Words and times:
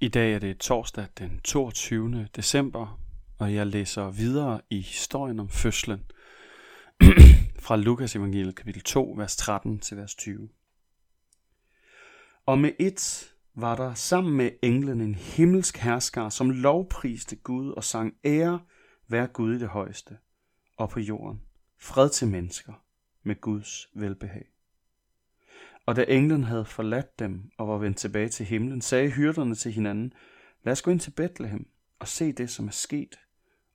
I 0.00 0.08
dag 0.08 0.34
er 0.34 0.38
det 0.38 0.58
torsdag 0.58 1.06
den 1.18 1.40
22. 1.44 2.28
december, 2.36 3.00
og 3.38 3.54
jeg 3.54 3.66
læser 3.66 4.10
videre 4.10 4.60
i 4.70 4.80
historien 4.80 5.40
om 5.40 5.48
fødslen 5.48 6.04
fra 7.64 7.76
Lukas 7.76 8.16
evangeliet 8.16 8.56
kapitel 8.56 8.82
2, 8.82 9.14
vers 9.16 9.36
13 9.36 9.78
til 9.78 9.96
vers 9.96 10.14
20. 10.14 10.48
Og 12.46 12.58
med 12.58 12.70
et 12.78 13.34
var 13.54 13.76
der 13.76 13.94
sammen 13.94 14.36
med 14.36 14.50
englen 14.62 15.00
en 15.00 15.14
himmelsk 15.14 15.76
hersker, 15.76 16.28
som 16.28 16.50
lovpriste 16.50 17.36
Gud 17.36 17.72
og 17.72 17.84
sang 17.84 18.14
ære 18.24 18.60
vær 19.08 19.26
Gud 19.26 19.54
i 19.54 19.58
det 19.58 19.68
højeste, 19.68 20.16
og 20.76 20.90
på 20.90 21.00
jorden 21.00 21.42
fred 21.80 22.10
til 22.10 22.28
mennesker 22.28 22.72
med 23.22 23.40
Guds 23.40 23.88
velbehag. 23.94 24.55
Og 25.86 25.96
da 25.96 26.04
englen 26.08 26.44
havde 26.44 26.64
forladt 26.64 27.18
dem 27.18 27.50
og 27.58 27.68
var 27.68 27.78
vendt 27.78 27.96
tilbage 27.96 28.28
til 28.28 28.46
himlen, 28.46 28.80
sagde 28.80 29.10
hyrderne 29.10 29.54
til 29.54 29.72
hinanden, 29.72 30.12
lad 30.62 30.72
os 30.72 30.82
gå 30.82 30.90
ind 30.90 31.00
til 31.00 31.10
Bethlehem 31.10 31.68
og 31.98 32.08
se 32.08 32.32
det, 32.32 32.50
som 32.50 32.66
er 32.66 32.72
sket, 32.72 33.18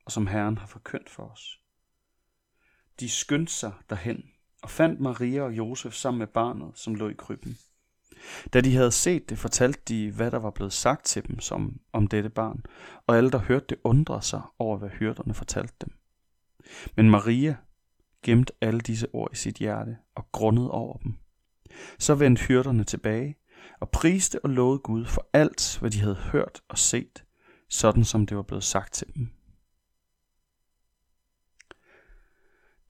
og 0.04 0.12
som 0.12 0.26
Herren 0.26 0.58
har 0.58 0.66
forkyndt 0.66 1.10
for 1.10 1.22
os. 1.22 1.60
De 3.00 3.08
skyndte 3.08 3.52
sig 3.52 3.72
derhen 3.90 4.24
og 4.62 4.70
fandt 4.70 5.00
Maria 5.00 5.42
og 5.42 5.52
Josef 5.52 5.94
sammen 5.94 6.18
med 6.18 6.26
barnet, 6.26 6.78
som 6.78 6.94
lå 6.94 7.08
i 7.08 7.14
krybben. 7.18 7.58
Da 8.52 8.60
de 8.60 8.76
havde 8.76 8.92
set 8.92 9.30
det, 9.30 9.38
fortalte 9.38 9.80
de, 9.88 10.10
hvad 10.10 10.30
der 10.30 10.38
var 10.38 10.50
blevet 10.50 10.72
sagt 10.72 11.04
til 11.04 11.28
dem 11.28 11.40
som 11.40 11.80
om 11.92 12.06
dette 12.06 12.30
barn, 12.30 12.64
og 13.06 13.16
alle, 13.16 13.30
der 13.30 13.38
hørte 13.38 13.66
det, 13.68 13.78
undrede 13.84 14.22
sig 14.22 14.42
over, 14.58 14.78
hvad 14.78 14.88
hyrderne 14.88 15.34
fortalte 15.34 15.74
dem. 15.80 15.94
Men 16.96 17.10
Maria 17.10 17.56
gemte 18.22 18.52
alle 18.60 18.80
disse 18.80 19.08
ord 19.12 19.32
i 19.32 19.36
sit 19.36 19.56
hjerte 19.56 19.96
og 20.14 20.32
grundede 20.32 20.70
over 20.70 20.96
dem. 20.98 21.14
Så 21.98 22.14
vendte 22.14 22.42
hyrderne 22.42 22.84
tilbage 22.84 23.36
og 23.80 23.90
priste 23.90 24.44
og 24.44 24.50
lovede 24.50 24.78
Gud 24.78 25.04
for 25.04 25.28
alt, 25.32 25.76
hvad 25.80 25.90
de 25.90 26.00
havde 26.00 26.14
hørt 26.14 26.60
og 26.68 26.78
set, 26.78 27.24
sådan 27.68 28.04
som 28.04 28.26
det 28.26 28.36
var 28.36 28.42
blevet 28.42 28.64
sagt 28.64 28.92
til 28.92 29.06
dem. 29.14 29.28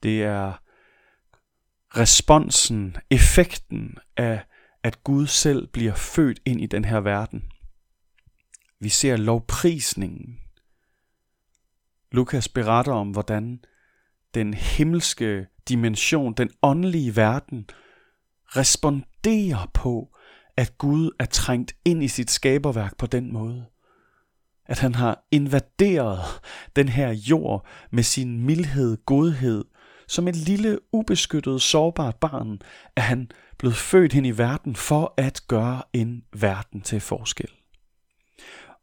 Det 0.03 0.23
er 0.23 0.53
responsen, 1.97 2.97
effekten 3.09 3.97
af, 4.17 4.45
at 4.83 5.03
Gud 5.03 5.27
selv 5.27 5.67
bliver 5.67 5.95
født 5.95 6.39
ind 6.45 6.61
i 6.61 6.65
den 6.65 6.85
her 6.85 6.99
verden. 6.99 7.51
Vi 8.79 8.89
ser 8.89 9.17
lovprisningen. 9.17 10.39
Lukas 12.11 12.49
beretter 12.49 12.93
om, 12.93 13.11
hvordan 13.11 13.63
den 14.33 14.53
himmelske 14.53 15.47
dimension, 15.69 16.33
den 16.33 16.49
åndelige 16.61 17.15
verden, 17.15 17.69
responderer 18.57 19.69
på, 19.73 20.09
at 20.57 20.77
Gud 20.77 21.11
er 21.19 21.25
trængt 21.25 21.75
ind 21.85 22.03
i 22.03 22.07
sit 22.07 22.31
skaberværk 22.31 22.97
på 22.97 23.05
den 23.05 23.33
måde. 23.33 23.65
At 24.65 24.79
han 24.79 24.95
har 24.95 25.27
invaderet 25.31 26.19
den 26.75 26.89
her 26.89 27.09
jord 27.09 27.65
med 27.91 28.03
sin 28.03 28.45
mildhed, 28.45 28.97
godhed. 29.05 29.65
Som 30.07 30.27
et 30.27 30.35
lille, 30.35 30.79
ubeskyttet, 30.91 31.61
sårbart 31.61 32.15
barn 32.15 32.59
er 32.95 33.01
han 33.01 33.31
blevet 33.57 33.75
født 33.75 34.13
ind 34.13 34.27
i 34.27 34.37
verden 34.37 34.75
for 34.75 35.13
at 35.17 35.41
gøre 35.47 35.81
en 35.93 36.23
verden 36.33 36.81
til 36.81 36.99
forskel. 36.99 37.49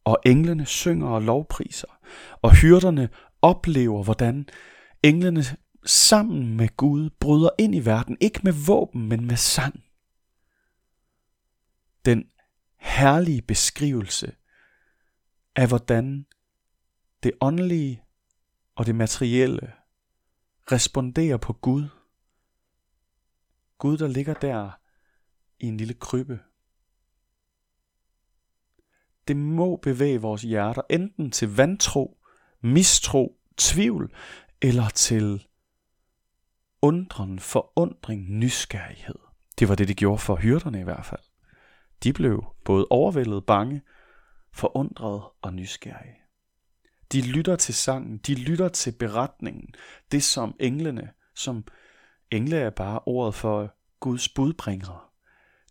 Og 0.04 0.18
englene 0.26 0.66
synger 0.66 1.08
og 1.08 1.22
lovpriser, 1.22 1.98
og 2.42 2.54
hyrderne 2.54 3.08
oplever, 3.42 4.02
hvordan 4.02 4.48
englene 5.02 5.44
sammen 5.84 6.56
med 6.56 6.76
Gud 6.76 7.10
bryder 7.10 7.50
ind 7.58 7.74
i 7.74 7.84
verden, 7.84 8.16
ikke 8.20 8.40
med 8.44 8.66
våben, 8.66 9.08
men 9.08 9.24
med 9.24 9.36
sang. 9.36 9.84
Den 12.04 12.30
herlige 12.76 13.42
beskrivelse 13.42 14.36
af, 15.56 15.68
hvordan 15.68 16.26
det 17.22 17.32
åndelige 17.40 18.02
og 18.74 18.86
det 18.86 18.94
materielle 18.94 19.72
responderer 20.72 21.36
på 21.36 21.52
Gud. 21.52 21.88
Gud, 23.78 23.98
der 23.98 24.08
ligger 24.08 24.34
der 24.34 24.70
i 25.58 25.66
en 25.66 25.76
lille 25.76 25.94
krybbe. 25.94 26.40
Det 29.28 29.36
må 29.36 29.76
bevæge 29.76 30.20
vores 30.20 30.42
hjerter 30.42 30.82
enten 30.90 31.30
til 31.30 31.56
vantro, 31.56 32.20
mistro, 32.60 33.40
tvivl 33.56 34.14
eller 34.62 34.88
til 34.88 35.46
undren, 36.82 37.38
forundring, 37.38 38.30
nysgerrighed. 38.30 39.18
Det 39.58 39.68
var 39.68 39.74
det, 39.74 39.88
de 39.88 39.94
gjorde 39.94 40.18
for 40.18 40.36
hyrderne 40.36 40.80
i 40.80 40.84
hvert 40.84 41.06
fald. 41.06 41.20
De 42.02 42.12
blev 42.12 42.44
både 42.64 42.86
overvældet, 42.90 43.46
bange, 43.46 43.82
forundret 44.52 45.22
og 45.42 45.54
nysgerrige. 45.54 46.16
De 47.12 47.22
lytter 47.22 47.56
til 47.56 47.74
sangen, 47.74 48.18
de 48.18 48.34
lytter 48.34 48.68
til 48.68 48.92
beretningen, 48.92 49.74
det 50.12 50.22
som 50.22 50.56
englene, 50.60 51.12
som 51.34 51.64
engle 52.30 52.56
er 52.56 52.70
bare 52.70 53.00
ordet 53.06 53.34
for 53.34 53.74
Guds 54.00 54.28
budbringere, 54.28 55.00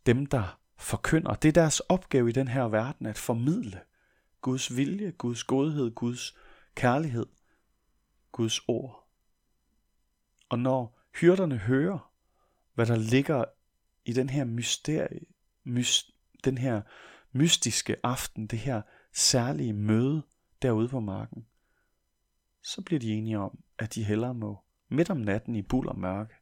dem 0.05 0.25
der 0.25 0.59
forkynder. 0.77 1.33
Det 1.33 1.47
er 1.47 1.61
deres 1.61 1.79
opgave 1.79 2.29
i 2.29 2.31
den 2.31 2.47
her 2.47 2.63
verden 2.63 3.05
at 3.05 3.17
formidle 3.17 3.79
Guds 4.41 4.75
vilje, 4.75 5.11
Guds 5.11 5.43
godhed, 5.43 5.91
Guds 5.91 6.37
kærlighed, 6.75 7.25
Guds 8.31 8.59
ord. 8.67 9.07
Og 10.49 10.59
når 10.59 10.98
hyrderne 11.21 11.57
hører, 11.57 12.13
hvad 12.73 12.85
der 12.85 12.95
ligger 12.95 13.45
i 14.05 14.13
den 14.13 14.29
her 14.29 14.45
mysterie, 14.45 15.19
mys, 15.63 16.11
den 16.43 16.57
her 16.57 16.81
mystiske 17.31 17.95
aften, 18.03 18.47
det 18.47 18.59
her 18.59 18.81
særlige 19.13 19.73
møde 19.73 20.23
derude 20.61 20.87
på 20.87 20.99
marken, 20.99 21.47
så 22.63 22.81
bliver 22.81 22.99
de 22.99 23.13
enige 23.13 23.39
om, 23.39 23.63
at 23.77 23.95
de 23.95 24.03
hellere 24.03 24.33
må 24.33 24.57
midt 24.89 25.09
om 25.09 25.17
natten 25.17 25.55
i 25.55 25.61
buld 25.61 25.87
og 25.87 25.99
mørke 25.99 26.35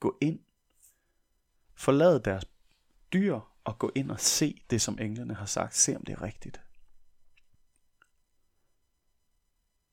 gå 0.00 0.18
ind, 0.20 0.40
forlade 1.74 2.22
deres 2.24 2.44
dyr 3.12 3.40
og 3.64 3.78
gå 3.78 3.92
ind 3.94 4.10
og 4.10 4.20
se 4.20 4.64
det, 4.70 4.82
som 4.82 4.98
englene 4.98 5.34
har 5.34 5.46
sagt, 5.46 5.76
se 5.76 5.96
om 5.96 6.04
det 6.04 6.12
er 6.12 6.22
rigtigt. 6.22 6.60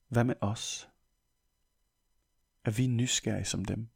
Hvad 0.07 0.23
med 0.23 0.35
os? 0.41 0.89
Er 2.63 2.71
vi 2.71 2.87
nysgerrige 2.87 3.45
som 3.45 3.65
dem? 3.65 3.89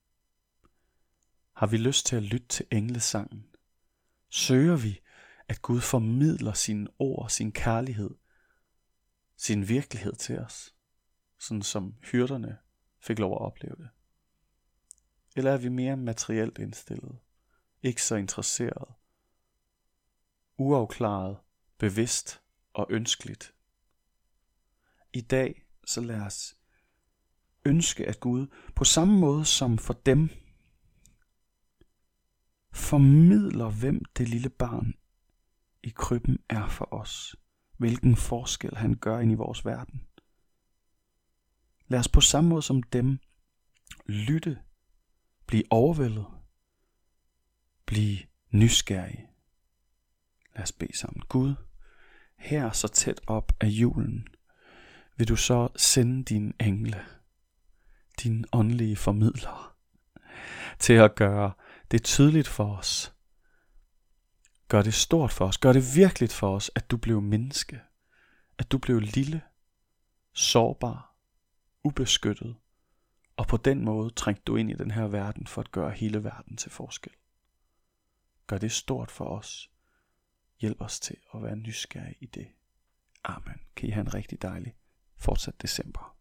Har 1.56 1.68
vi 1.68 1.78
lyst 1.78 2.06
til 2.06 2.16
at 2.16 2.24
lytte 2.24 2.48
til 2.48 2.66
englesangen? 2.72 3.46
Søger 4.30 4.76
vi, 4.76 5.02
at 5.48 5.62
Gud 5.62 5.82
formidler 5.82 6.54
sine 6.54 6.88
ord, 7.00 7.30
sin 7.30 7.52
kærlighed, 7.52 8.10
sin 9.38 9.70
virkelighed 9.70 10.14
til 10.14 10.40
os, 10.40 10.76
sådan 11.40 11.62
som 11.62 11.96
hyrderne 12.12 12.58
fik 13.00 13.20
lov 13.20 13.32
at 13.32 13.42
opleve 13.42 13.76
det? 13.76 13.90
Eller 15.36 15.52
er 15.52 15.58
vi 15.58 15.70
mere 15.70 15.98
materielt 15.98 16.58
indstillet, 16.58 17.18
ikke 17.84 18.04
så 18.04 18.16
interesseret, 18.16 18.94
uafklaret, 20.58 21.38
bevidst 21.78 22.42
og 22.74 22.88
ønskeligt? 22.90 23.54
I 25.14 25.22
dag 25.22 25.66
så 25.86 26.02
lad 26.02 26.22
os 26.22 26.58
ønske, 27.66 28.08
at 28.08 28.20
Gud 28.20 28.48
på 28.76 28.84
samme 28.84 29.20
måde 29.20 29.46
som 29.46 29.78
for 29.78 29.94
dem 29.94 30.30
formidler, 32.86 33.70
hvem 33.70 34.06
det 34.18 34.30
lille 34.30 34.50
barn 34.50 34.94
i 35.84 35.90
krybben 35.90 36.40
er 36.50 36.68
for 36.68 36.94
os. 36.94 37.36
Hvilken 37.78 38.16
forskel 38.16 38.76
han 38.78 38.96
gør 38.96 39.20
ind 39.20 39.32
i 39.32 39.36
vores 39.36 39.66
verden. 39.66 40.02
Lad 41.88 42.00
os 42.00 42.08
på 42.08 42.22
samme 42.22 42.50
måde 42.50 42.62
som 42.62 42.84
dem 42.84 43.20
lytte, 44.06 44.60
blive 45.48 45.64
overvældet, 45.70 46.26
blive 47.86 48.18
nysgerrige. 48.52 49.28
Lad 50.56 50.64
os 50.64 50.72
bede 50.72 50.98
sammen. 50.98 51.24
Gud, 51.30 51.56
her 52.38 52.72
så 52.72 52.88
tæt 52.88 53.22
op 53.28 53.52
af 53.60 53.68
julen, 53.68 54.28
vil 55.18 55.28
du 55.28 55.36
så 55.36 55.68
sende 55.76 56.24
din 56.24 56.54
engle, 56.60 57.06
din 58.24 58.46
åndelige 58.54 58.96
formidler, 58.96 59.76
til 60.80 60.94
at 60.94 61.16
gøre 61.16 61.54
det 61.92 62.04
tydeligt 62.04 62.48
for 62.48 62.78
os. 62.78 63.16
Gør 64.68 64.82
det 64.82 64.94
stort 64.94 65.32
for 65.32 65.48
os. 65.48 65.58
Gør 65.58 65.74
det 65.74 65.84
virkeligt 65.96 66.34
for 66.34 66.56
os, 66.56 66.72
at 66.76 66.92
du 66.92 66.98
blev 66.98 67.22
menneske. 67.22 67.82
At 68.58 68.72
du 68.72 68.78
blev 68.78 69.00
lille, 69.00 69.42
sårbar, 70.34 71.16
ubeskyttet. 71.84 72.56
Og 73.38 73.48
på 73.48 73.58
den 73.58 73.86
måde 73.86 74.10
trængte 74.10 74.44
du 74.44 74.56
ind 74.56 74.72
i 74.72 74.74
den 74.74 74.92
her 74.92 75.08
verden 75.08 75.48
for 75.48 75.62
at 75.62 75.72
gøre 75.72 75.92
hele 75.92 76.24
verden 76.24 76.58
til 76.58 76.72
forskel. 76.72 77.14
Gør 78.48 78.58
det 78.58 78.72
stort 78.72 79.12
for 79.12 79.26
os. 79.26 79.72
Hjælp 80.60 80.82
os 80.82 81.00
til 81.00 81.18
at 81.34 81.44
være 81.44 81.56
nysgerrige 81.56 82.16
i 82.22 82.26
det. 82.26 82.48
Amen. 83.24 83.60
Kan 83.76 83.90
I 83.90 83.92
have 83.92 84.02
en 84.02 84.14
rigtig 84.14 84.42
dejlig 84.42 84.76
fortsat 85.18 85.62
december. 85.62 86.18